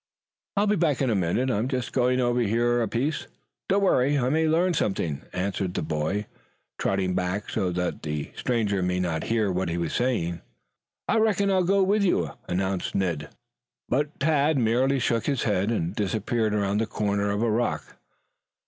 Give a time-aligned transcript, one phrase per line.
[0.57, 1.51] "I'll be back in a minute.
[1.51, 3.27] I'm just going over here a piece.
[3.69, 4.17] Don't worry.
[4.17, 6.25] I may learn something," answered the boy,
[6.79, 10.41] trotting back so that the stranger might not hear what he was saying.
[11.07, 13.29] "I reckon I'll go with you," announced Ned.
[13.89, 17.97] But Tad merely shook his head, and disappeared around the corner of a rock.